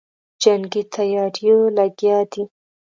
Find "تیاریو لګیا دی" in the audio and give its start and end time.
0.93-2.43